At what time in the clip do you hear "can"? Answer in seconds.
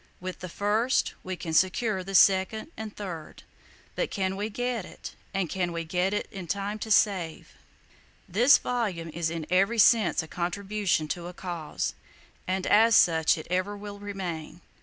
1.35-1.53, 4.09-4.35